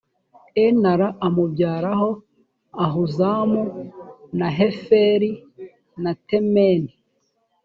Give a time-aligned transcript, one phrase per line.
[0.79, 2.09] n ra amubyaraho
[2.85, 3.61] ahuzamu
[4.37, 5.31] na heferi
[6.03, 6.93] na temeni